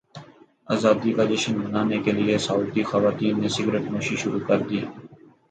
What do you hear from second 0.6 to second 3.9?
ازادی کا جشن منانے کے لیے سعودی خواتین نے سگریٹ